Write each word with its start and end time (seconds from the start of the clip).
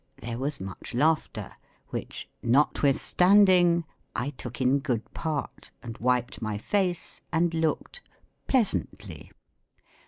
there 0.19 0.39
was 0.39 0.59
much 0.59 0.95
laughter, 0.95 1.51
which, 1.89 2.27
notwithstand 2.43 3.47
ing, 3.49 3.85
I 4.15 4.31
took 4.31 4.59
in 4.59 4.79
good 4.79 5.13
part, 5.13 5.69
and 5.83 5.95
wiped 5.99 6.41
my 6.41 6.57
face 6.57 7.21
and 7.31 7.53
looked 7.53 8.01
pleasantly. 8.47 9.31